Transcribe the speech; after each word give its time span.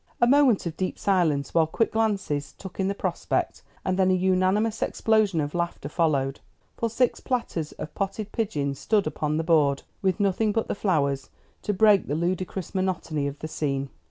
A 0.19 0.25
moment 0.25 0.65
of 0.65 0.75
deep 0.75 0.97
silence, 0.97 1.53
while 1.53 1.67
quick 1.67 1.91
glances 1.91 2.53
took 2.53 2.79
in 2.79 2.87
the 2.87 2.95
prospect, 2.95 3.61
and 3.85 3.99
then 3.99 4.09
a 4.09 4.15
unanimous 4.15 4.81
explosion 4.81 5.39
of 5.39 5.53
laughter 5.53 5.89
followed; 5.89 6.39
for 6.75 6.89
six 6.89 7.19
platters 7.19 7.71
of 7.73 7.93
potted 7.93 8.31
pigeons 8.31 8.79
stood 8.79 9.05
upon 9.05 9.37
the 9.37 9.43
board, 9.43 9.83
with 10.01 10.19
nothing 10.19 10.53
but 10.53 10.67
the 10.67 10.73
flowers 10.73 11.29
to 11.61 11.71
break 11.71 12.07
the 12.07 12.15
ludicrous 12.15 12.73
monotony 12.73 13.27
of 13.27 13.37
the 13.37 13.47
scene. 13.47 13.89